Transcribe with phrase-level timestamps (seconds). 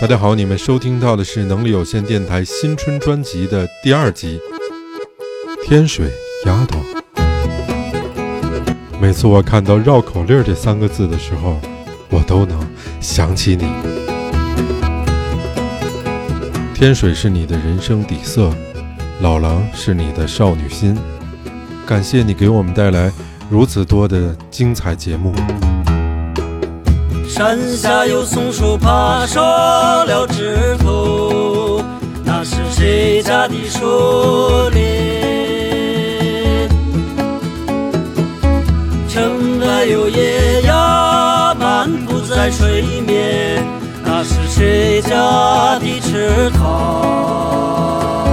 [0.00, 4.40] 大家好，你们收听到的是能力有限电台新春专辑的第二集
[5.68, 6.08] 《天水
[6.46, 6.78] 丫头》。
[9.00, 11.58] 每次我看到“绕口令”这三个字的时候，
[12.10, 12.64] 我都能
[13.00, 13.66] 想起你。
[16.72, 18.54] 天水是你的人生底色，
[19.20, 20.96] 老狼是你的少女心。
[21.84, 23.10] 感谢你给我们带来
[23.50, 25.34] 如此多的精彩节目。
[27.38, 31.80] 山下有松树，爬上了枝头，
[32.24, 34.82] 那是谁家的树林？
[39.08, 43.64] 城外有野鸭漫步在水面，
[44.04, 48.27] 那是谁家的池塘？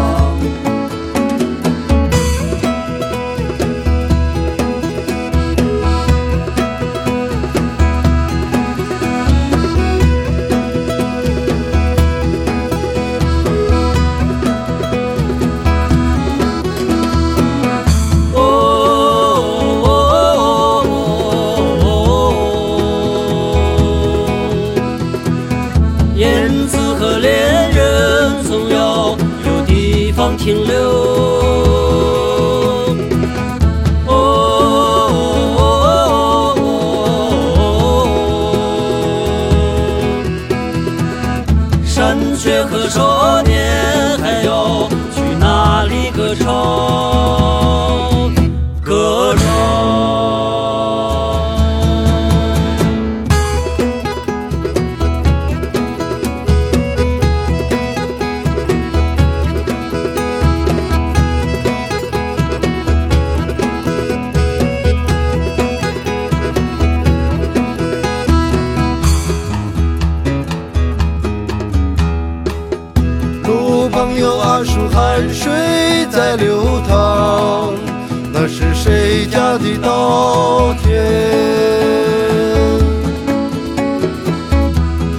[79.16, 81.02] 谁家的稻田？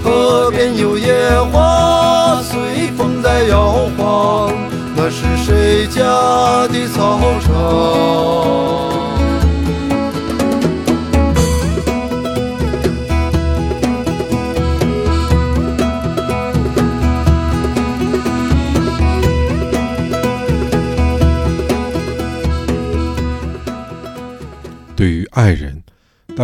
[0.04, 1.14] 河边有野
[1.50, 4.52] 花随风在摇晃，
[4.94, 6.02] 那是谁家
[6.68, 8.05] 的草场？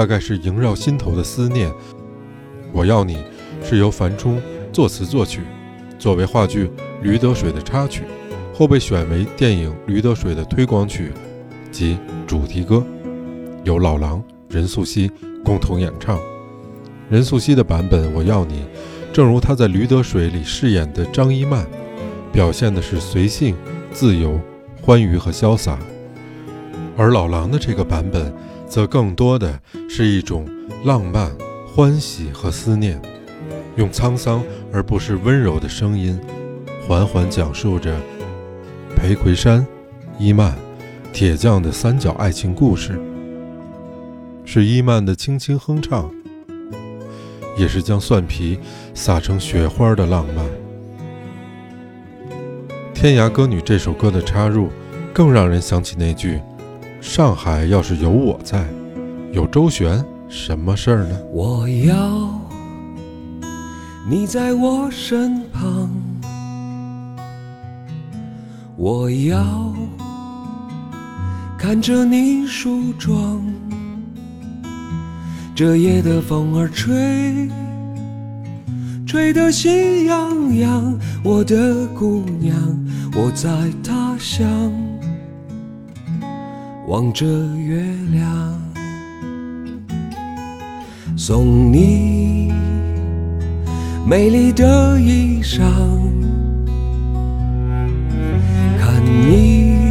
[0.03, 1.73] 大概是萦绕心头的思念。
[2.73, 3.19] 我要你
[3.63, 4.43] 是由樊冲
[4.73, 5.43] 作词作曲，
[5.97, 6.65] 作为话剧
[7.03, 8.03] 《驴得水》的插曲，
[8.53, 11.13] 后被选为电影《驴得水》的推广曲
[11.71, 11.97] 及
[12.27, 12.85] 主题歌，
[13.63, 15.09] 由老狼、任素汐
[15.45, 16.19] 共同演唱。
[17.09, 18.55] 任素汐的版本《我要你》，
[19.13, 21.65] 正如她在《驴得水》里饰演的张一曼，
[22.33, 23.55] 表现的是随性、
[23.93, 24.41] 自由、
[24.81, 25.79] 欢愉和潇洒。
[26.97, 28.35] 而老狼的这个版本，
[28.73, 30.49] 则更多的是一种
[30.83, 31.31] 浪漫、
[31.67, 32.99] 欢喜和思念，
[33.77, 36.19] 用沧桑而不是温柔的声音，
[36.89, 38.01] 缓缓讲述着
[38.97, 39.67] 裴魁山、
[40.19, 40.57] 伊曼、
[41.13, 42.99] 铁匠的三角爱情故事。
[44.47, 46.11] 是伊曼的轻轻哼唱，
[47.59, 48.59] 也是将蒜皮
[48.95, 50.47] 撒成雪花的浪漫。
[52.95, 54.71] 《天涯歌女》这首歌的插入，
[55.13, 56.41] 更让人想起那句。
[57.03, 58.65] 上海要是有我在，
[59.33, 61.19] 有周旋，什么事儿呢？
[61.33, 62.41] 我要
[64.09, 65.91] 你在我身旁，
[68.77, 69.75] 我要
[71.59, 73.43] 看着你梳妆。
[75.57, 77.51] 这夜的风儿吹，
[79.05, 80.97] 吹得喜洋洋。
[81.25, 82.57] 我的姑娘，
[83.17, 83.51] 我在
[83.83, 84.73] 他乡。
[86.93, 87.25] 望着
[87.57, 88.29] 月亮，
[91.17, 92.53] 送你
[94.07, 95.63] 美丽的衣裳，
[98.79, 99.91] 看你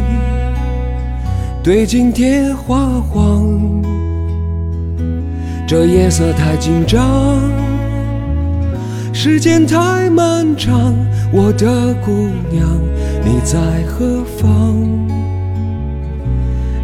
[1.60, 3.82] 对镜贴花黄，
[5.66, 7.40] 这夜色太紧张，
[9.12, 10.94] 时间太漫长，
[11.32, 12.12] 我的姑
[12.48, 12.64] 娘
[13.24, 15.11] 你在何方？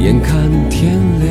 [0.00, 1.30] 眼看天亮。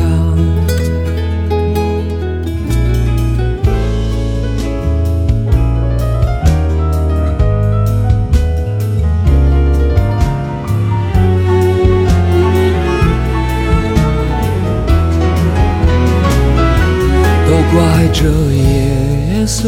[17.47, 19.67] 都怪这夜色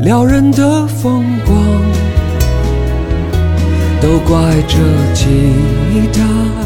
[0.00, 1.54] 撩人的风光，
[4.00, 4.78] 都怪这
[5.12, 5.52] 吉
[6.12, 6.65] 他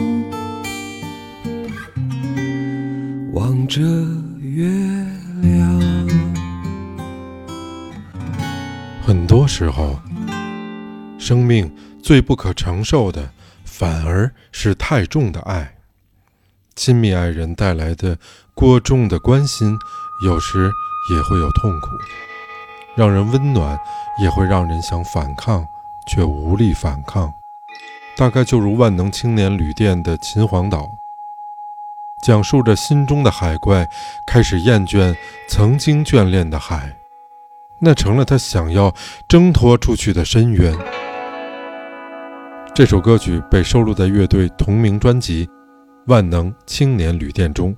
[3.33, 3.79] 望着
[4.39, 4.67] 月
[5.41, 6.09] 亮。
[9.01, 9.97] 很多时候，
[11.17, 11.73] 生命
[12.03, 13.31] 最不可承受的，
[13.63, 15.75] 反而是太重的爱。
[16.75, 18.17] 亲密爱人带来的
[18.53, 19.77] 过重的关心，
[20.25, 20.69] 有时
[21.13, 21.87] 也会有痛苦；
[22.97, 23.79] 让人温暖，
[24.21, 25.65] 也会让人想反抗，
[26.09, 27.31] 却无力反抗。
[28.17, 30.97] 大概就如万能青年旅店的秦皇岛，
[32.21, 33.89] 讲述着心中的海怪
[34.25, 35.15] 开始厌倦
[35.47, 36.97] 曾经眷恋的海。
[37.79, 38.93] 那成了他想要
[39.27, 40.77] 挣脱出去的深渊。
[42.73, 45.45] 这首歌曲被收录在乐队同名专辑
[46.07, 47.75] 《万能青年旅店》中。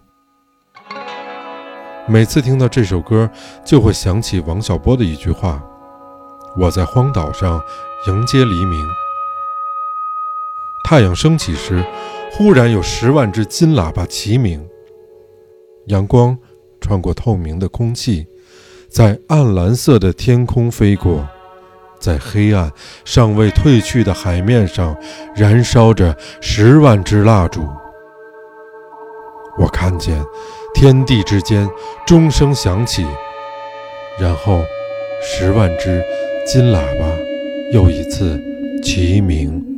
[2.05, 3.29] 每次听到这首歌，
[3.63, 5.63] 就会想起王小波的一句话
[6.59, 7.61] ：“我在荒岛上
[8.07, 8.85] 迎接黎明，
[10.83, 11.81] 太阳升起时，
[12.35, 14.67] 忽然有十万只金喇叭齐鸣，
[15.85, 16.35] 阳光
[16.81, 18.25] 穿过透明的空气。”
[18.89, 21.27] 在暗蓝色的天空飞过，
[21.99, 22.71] 在黑暗
[23.03, 24.95] 尚未褪去的海面上，
[25.35, 27.67] 燃烧着十万支蜡烛。
[29.57, 30.23] 我看见
[30.75, 31.67] 天地之间
[32.05, 33.03] 钟声响起，
[34.19, 34.61] 然后
[35.23, 36.03] 十万只
[36.45, 37.07] 金喇叭
[37.71, 38.39] 又一次
[38.83, 39.72] 齐鸣。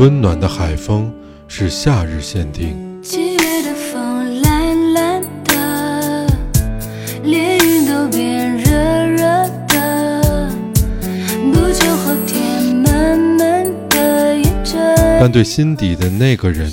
[0.00, 1.12] 温暖的海风
[1.46, 6.26] 是夏日限定，七月的风懒懒的，
[7.22, 8.70] 连云都变热
[9.08, 9.26] 热
[9.68, 10.50] 的，
[11.52, 14.78] 不久后天的阴着。
[15.20, 16.72] 但对心底的那个人，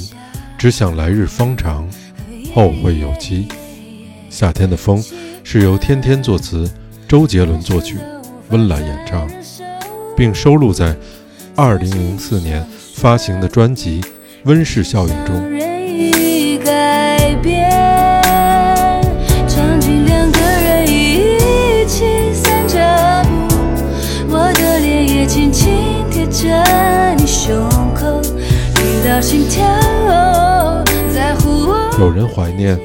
[0.57, 1.86] 只想来日方长，
[2.53, 3.50] 后会有期。
[4.29, 5.03] 夏天的风
[5.43, 6.65] 是由天天作词，
[7.10, 7.98] 周杰伦作曲，
[8.51, 9.29] 温岚演唱，
[10.15, 10.96] 并收录在
[11.57, 12.65] 二零零四年
[12.98, 14.01] 发行的专辑
[14.46, 15.36] 《温室效应》中。
[15.51, 17.70] 人已改变，
[19.48, 25.70] 场景两个人一起散着步，我的脸也轻轻
[26.10, 28.20] 贴着你胸口，
[28.74, 29.63] 听到心跳
[31.13, 31.96] 在呼我。
[32.00, 32.80] 有人怀念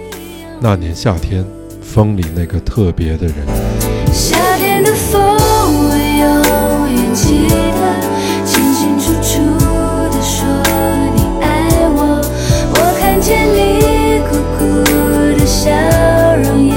[0.61, 1.43] 那年夏天
[1.81, 3.35] 风里那个特别的人。
[4.13, 6.62] 夏天的风，我永
[13.33, 14.85] 见你酷酷
[15.39, 15.71] 的笑
[16.37, 16.72] 容，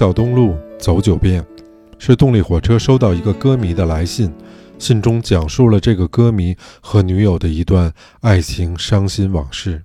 [0.00, 1.44] 校东路走九遍，
[1.98, 4.32] 是动力火车收到一个歌迷的来信，
[4.78, 9.82] 信中讲述了这个歌迷和女友的一段爱情伤心往事。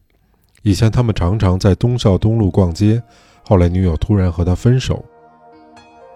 [0.61, 3.03] 以前他们常常在东孝东路逛街，
[3.43, 5.03] 后来女友突然和他分手，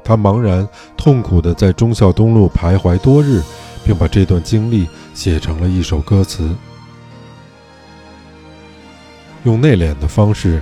[0.01, 3.41] 他茫然痛苦地在忠孝东路徘徊多日，
[3.83, 6.49] 并把这段经历写成了一首歌词，
[9.43, 10.61] 用内敛的方式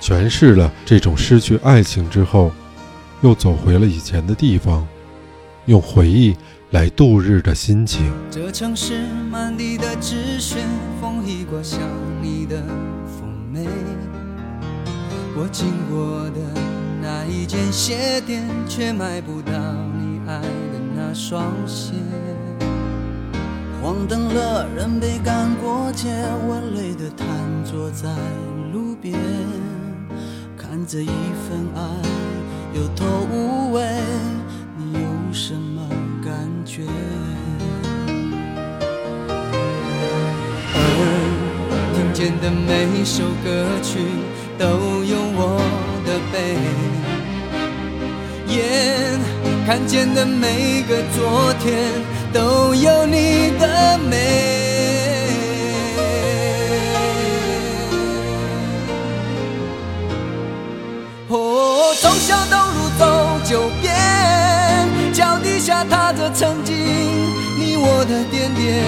[0.00, 2.50] 诠释了这种失去爱情之后，
[3.20, 4.86] 又走回了以前的地方，
[5.66, 6.36] 用回忆
[6.70, 8.12] 来度日的心情。
[8.30, 10.58] 这城市满地的纸屑，
[11.00, 11.80] 风一刮像
[12.22, 13.66] 你的妩媚。
[15.36, 16.40] 我经过的
[17.02, 19.52] 那一间鞋店，却买不到
[19.98, 21.94] 你爱的那双鞋。
[23.82, 26.08] 黄灯了，人被赶过街，
[26.46, 27.26] 我累得瘫
[27.64, 28.08] 坐在
[28.72, 29.18] 路边，
[30.56, 31.82] 看着一份爱
[32.78, 33.82] 有头无尾，
[34.76, 35.00] 你有
[35.32, 35.82] 什么
[36.24, 36.32] 感
[36.64, 36.84] 觉？
[40.74, 40.78] 耳
[41.92, 43.98] 听见的每首歌曲
[44.56, 44.64] 都
[45.02, 45.60] 有我
[46.06, 46.56] 的悲，
[48.46, 48.56] 眼
[49.66, 52.00] 看见的每个昨天
[52.32, 54.14] 都有你的美。
[61.30, 62.67] 哦，从小到
[63.48, 63.94] 九遍，
[65.10, 68.84] 脚底下踏着曾经你我的点点。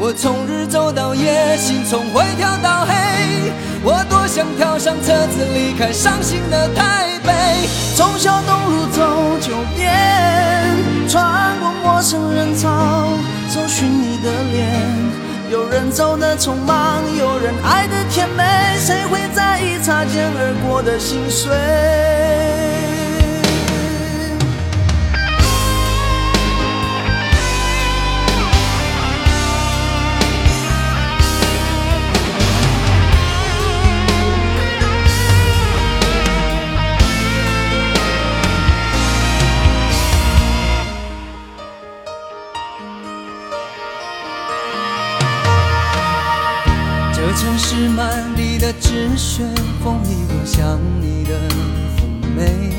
[0.00, 2.92] 我从日走到夜，心从灰跳到黑。
[3.84, 7.32] 我多想跳上车子离开伤心的台北。
[7.94, 9.94] 从小东路走九遍，
[11.08, 13.06] 穿过陌生人潮，
[13.54, 14.66] 找寻你的脸。
[15.52, 18.42] 有人走的匆忙，有人爱的甜美，
[18.76, 21.54] 谁会在意擦肩而过的心碎？
[49.34, 49.42] 纸屑，
[49.82, 51.34] 风一刮像你的
[51.98, 52.72] 妩媚。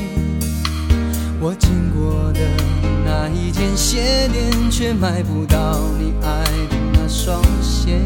[1.38, 2.40] 我经过的
[3.04, 8.00] 那一间鞋店，却买不到你爱的那双鞋。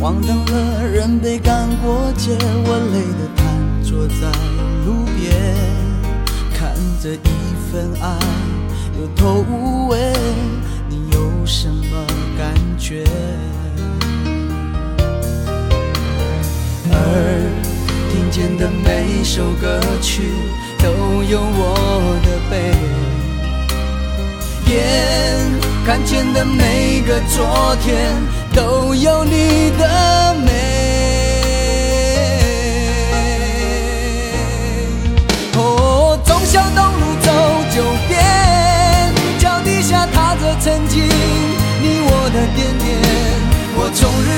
[0.00, 4.30] 黄灯了，人被赶过街，我累得瘫坐在
[4.86, 5.34] 路边，
[6.54, 7.18] 看着一
[7.72, 8.16] 份爱
[8.96, 10.12] 有头无尾，
[10.88, 12.06] 你有什么
[12.38, 13.04] 感觉？
[17.10, 17.18] 耳
[18.10, 20.22] 听见的每首歌曲
[20.78, 22.72] 都有我的悲，
[24.72, 24.72] 眼
[25.84, 28.16] 看见的每个昨天
[28.54, 30.69] 都有你的美。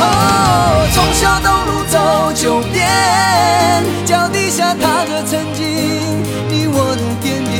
[0.00, 2.88] 哦，从小东路走九遍，
[4.04, 5.64] 脚底下踏着曾经
[6.48, 7.54] 你我的点点。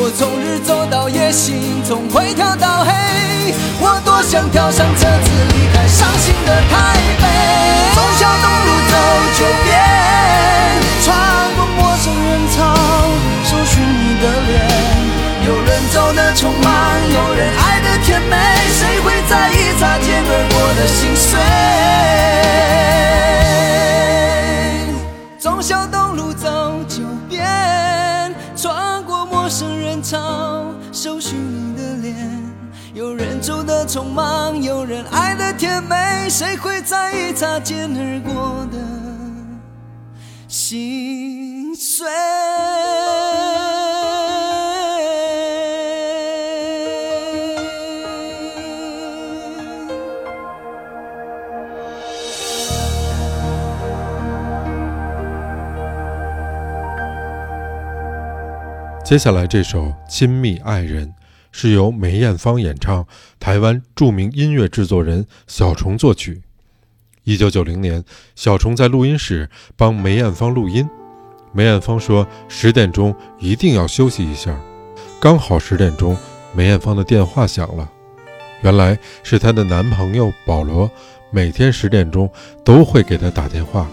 [0.00, 2.92] 我从日走到夜心，从灰跳到黑，
[3.80, 7.26] 我多想跳上车子离开伤心的台北。
[7.94, 8.94] 从小东路走
[9.38, 9.74] 九遍，
[36.38, 38.78] 谁会在意擦肩而过的
[40.46, 42.06] 心碎？
[59.04, 61.08] 接下来这首《亲密爱人》
[61.60, 63.04] 是由梅艳芳演唱，
[63.40, 66.40] 台湾著名音乐制作人小虫作曲。
[67.24, 68.04] 一九九零年，
[68.36, 70.88] 小虫在录音室帮梅艳芳录音，
[71.50, 74.56] 梅艳芳说十点钟一定要休息一下。
[75.18, 76.16] 刚好十点钟，
[76.54, 77.90] 梅艳芳的电话响了，
[78.62, 80.88] 原来是她的男朋友保罗，
[81.32, 82.30] 每天十点钟
[82.64, 83.84] 都会给她打电话。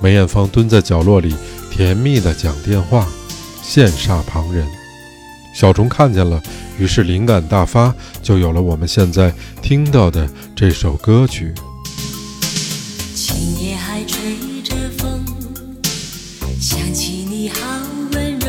[0.00, 1.32] 梅艳芳蹲在角落里，
[1.70, 3.06] 甜蜜地讲电话。
[3.62, 4.66] 羡煞旁人，
[5.56, 6.42] 小虫看见了，
[6.78, 11.54] 于是灵感大发，就有了我们现在听到的这首歌曲。
[13.14, 15.24] 今夜还吹着风，
[16.60, 17.58] 想起你好
[18.12, 18.46] 温柔，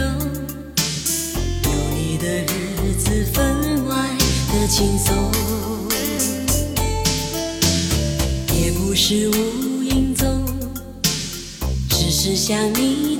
[1.63, 4.10] 有你的日子分外
[4.52, 5.15] 的轻松，
[8.54, 10.46] 也不是无影踪，
[11.88, 13.20] 只是想你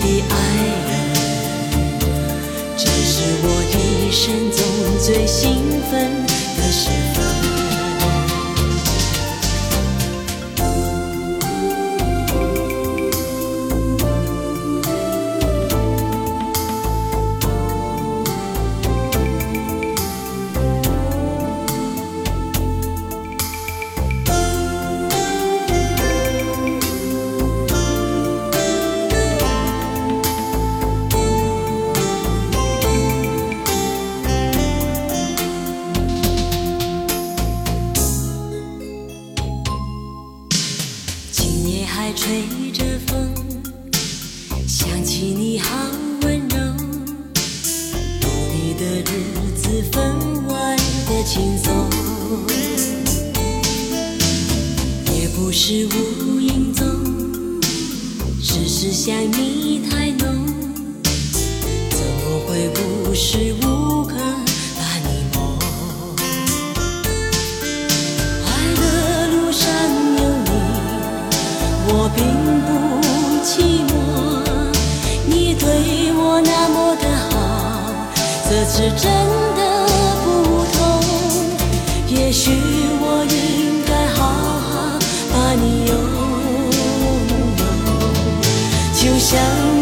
[0.00, 0.34] 的爱
[0.88, 0.90] 人，
[2.76, 4.58] 这是我一生中
[4.98, 5.92] 最兴奋
[6.56, 6.88] 的时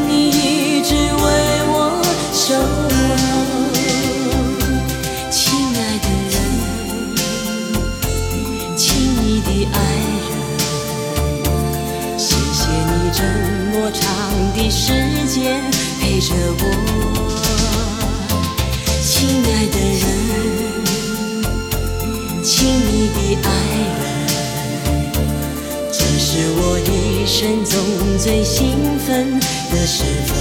[0.07, 1.27] 你一直为
[1.69, 2.93] 我守候，
[5.31, 5.37] 亲
[5.77, 6.37] 爱的人，
[8.77, 8.83] 亲
[9.23, 9.77] 密的爱
[10.29, 10.31] 人，
[12.19, 13.19] 谢谢你这
[13.73, 14.03] 么长
[14.55, 14.83] 的时
[15.27, 15.37] 间
[16.01, 16.29] 陪着
[16.61, 16.88] 我。
[27.41, 30.38] 生中最兴奋的时分。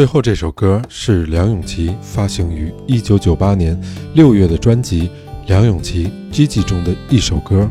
[0.00, 3.78] 最后这首歌是梁咏琪发行于1998年
[4.16, 5.02] 6月的专辑
[5.46, 7.70] 《梁咏琪 GG》中的一首歌。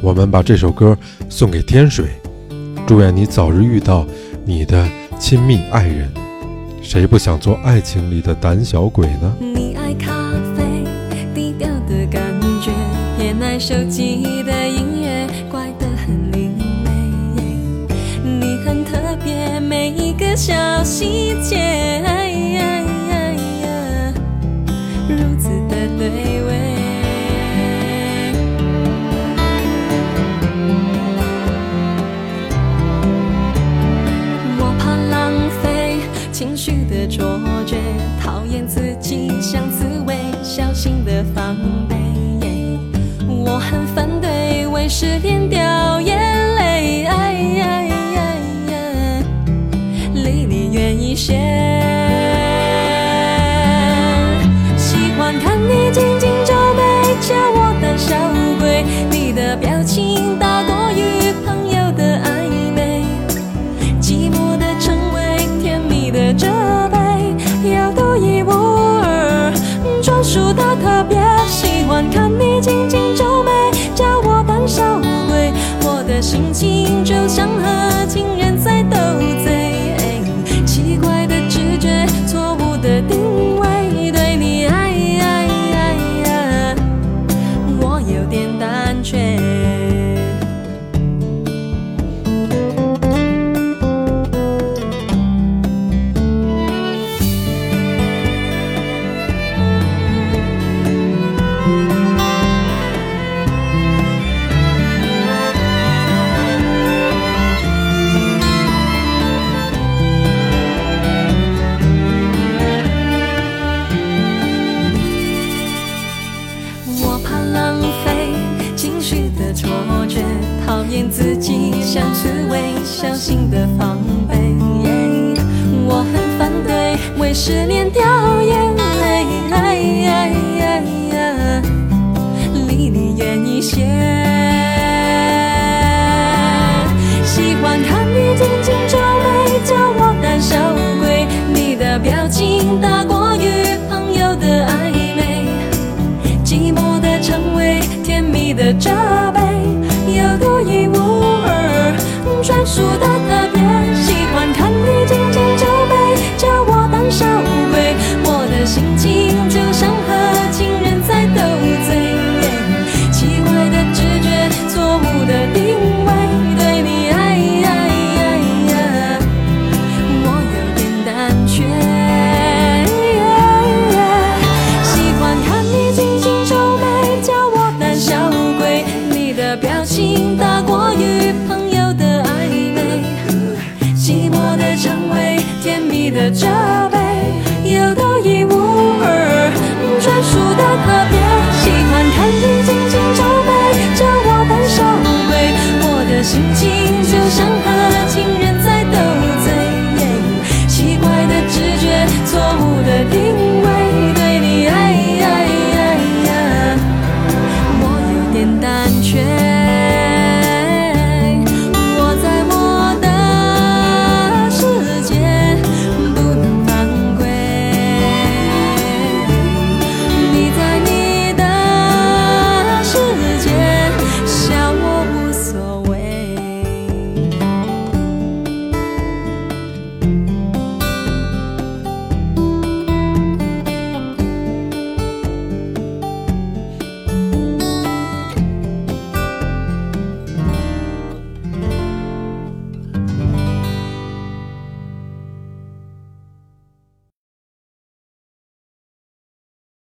[0.00, 0.96] 我们把这首歌
[1.28, 2.06] 送给天水，
[2.86, 4.06] 祝愿你早日遇到
[4.44, 6.08] 你的亲密爱人。
[6.82, 9.34] 谁不想做爱情里的胆小鬼呢？
[9.40, 10.84] 你爱咖啡，
[11.34, 12.22] 低调的感
[12.62, 12.70] 觉，
[13.18, 15.09] 偏爱手机的音乐，
[20.30, 21.56] 每一个小细节，
[25.08, 26.06] 如此的对
[26.44, 26.48] 味。
[34.56, 35.98] 我怕浪费
[36.30, 37.76] 情绪的卓绝，
[38.22, 40.14] 讨厌自己像刺猬，
[40.44, 41.56] 小心的防
[41.88, 41.96] 备。
[43.26, 46.19] 我很反对为失恋掉眼